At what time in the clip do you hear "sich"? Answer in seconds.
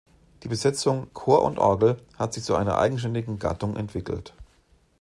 2.33-2.43